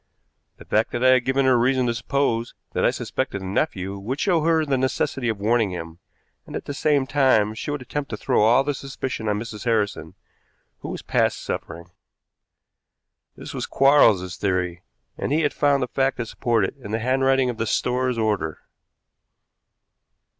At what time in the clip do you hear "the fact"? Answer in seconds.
0.57-0.93, 15.83-16.17